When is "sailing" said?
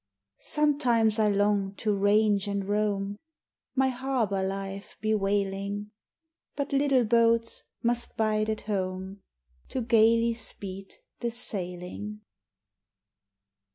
11.29-12.21